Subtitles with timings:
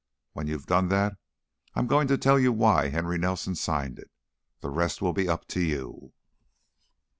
[0.33, 1.15] When you've done that,
[1.75, 4.09] I'm going to tell you why Henry Nelson signed it.
[4.61, 6.11] The rest will be up to you."